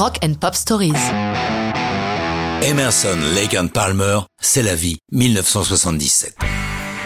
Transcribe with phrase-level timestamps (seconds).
[0.00, 0.94] Rock and Pop Stories.
[2.62, 6.38] Emerson, Lake and Palmer, C'est la vie, 1977.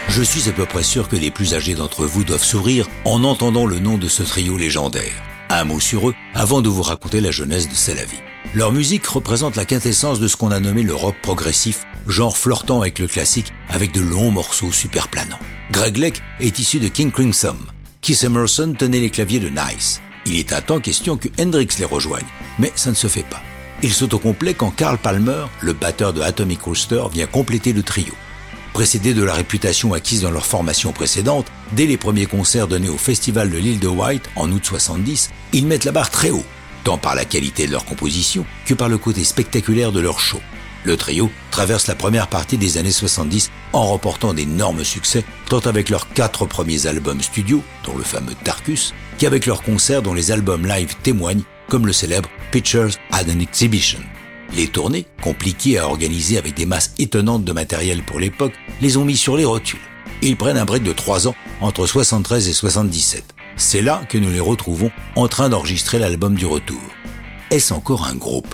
[0.07, 3.25] Je suis à peu près sûr que les plus âgés d'entre vous doivent sourire en
[3.25, 5.11] entendant le nom de ce trio légendaire.
[5.49, 8.21] Un mot sur eux avant de vous raconter la jeunesse de C'est la vie.
[8.53, 12.79] Leur musique représente la quintessence de ce qu'on a nommé le rock progressif, genre flirtant
[12.79, 15.39] avec le classique avec de longs morceaux super planants.
[15.69, 17.57] Greg Lake est issu de King Crimson.
[17.99, 19.99] Keith Emerson tenait les claviers de Nice.
[20.25, 22.25] Il est un temps question que Hendrix les rejoigne,
[22.57, 23.43] mais ça ne se fait pas.
[23.83, 28.13] Il s'autocomplet quand Carl Palmer, le batteur de Atomic Rooster, vient compléter le trio.
[28.73, 32.97] Précédé de la réputation acquise dans leur formation précédente, dès les premiers concerts donnés au
[32.97, 36.43] festival de l'île de White en août 70, ils mettent la barre très haut,
[36.83, 40.41] tant par la qualité de leur composition que par le côté spectaculaire de leur show.
[40.85, 45.89] Le trio traverse la première partie des années 70 en remportant d'énormes succès, tant avec
[45.89, 50.67] leurs quatre premiers albums studio, dont le fameux Tarkus, qu'avec leurs concerts dont les albums
[50.67, 53.99] live témoignent, comme le célèbre Pictures at an Exhibition.
[54.53, 59.05] Les tournées, compliquées à organiser avec des masses étonnantes de matériel pour l'époque, les ont
[59.05, 59.79] mis sur les rotules.
[60.21, 63.23] Ils prennent un break de 3 ans entre 73 et 77.
[63.57, 66.81] C'est là que nous les retrouvons en train d'enregistrer l'album du retour.
[67.49, 68.53] Est-ce encore un groupe?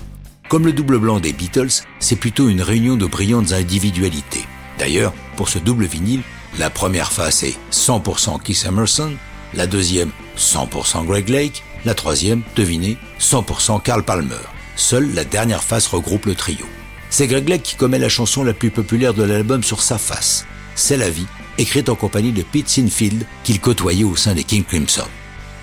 [0.52, 4.44] Comme le double blanc des Beatles, c'est plutôt une réunion de brillantes individualités.
[4.77, 6.23] D'ailleurs, pour ce double vinyle,
[6.59, 9.13] la première face est 100% Keith Emerson,
[9.53, 14.44] la deuxième 100% Greg Lake, la troisième, devinez, 100% Carl Palmer.
[14.75, 16.66] Seule la dernière face regroupe le trio.
[17.09, 20.45] C'est Greg Lake qui commet la chanson la plus populaire de l'album sur sa face.
[20.75, 21.27] C'est la vie,
[21.59, 25.07] écrite en compagnie de Pete Sinfield qu'il côtoyait au sein des King Crimson.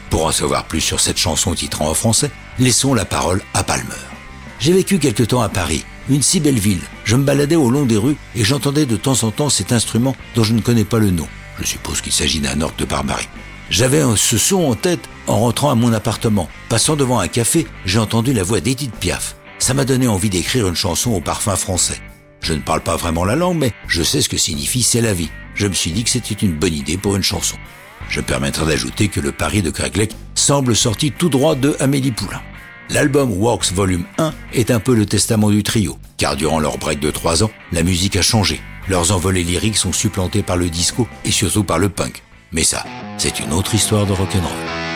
[0.08, 4.07] Pour en savoir plus sur cette chanson titrant en français, laissons la parole à Palmer.
[4.60, 6.80] J'ai vécu quelque temps à Paris, une si belle ville.
[7.04, 10.16] Je me baladais au long des rues et j'entendais de temps en temps cet instrument
[10.34, 11.28] dont je ne connais pas le nom.
[11.60, 13.28] Je suppose qu'il s'agit d'un orgue de barbarie.
[13.70, 16.48] J'avais ce son en tête en rentrant à mon appartement.
[16.68, 19.36] Passant devant un café, j'ai entendu la voix d'Edith Piaf.
[19.60, 22.00] Ça m'a donné envie d'écrire une chanson au parfum français.
[22.40, 25.12] Je ne parle pas vraiment la langue, mais je sais ce que signifie c'est la
[25.12, 25.30] vie.
[25.54, 27.56] Je me suis dit que c'était une bonne idée pour une chanson.
[28.08, 32.12] Je me permettrai d'ajouter que le pari de Craig semble sorti tout droit de Amélie
[32.12, 32.40] Poulain.
[32.90, 37.00] L'album Works Volume 1 est un peu le testament du trio, car durant leur break
[37.00, 38.62] de 3 ans, la musique a changé.
[38.88, 42.22] Leurs envolées lyriques sont supplantés par le disco et surtout par le punk.
[42.50, 42.84] Mais ça,
[43.18, 44.87] c'est une autre histoire de rock'n'roll.